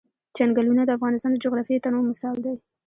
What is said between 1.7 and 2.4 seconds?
تنوع مثال